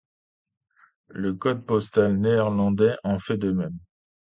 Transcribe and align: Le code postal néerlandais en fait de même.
Le 1.09 1.35
code 1.35 1.63
postal 1.63 2.17
néerlandais 2.17 2.95
en 3.03 3.19
fait 3.19 3.37
de 3.37 3.51
même. 3.51 3.77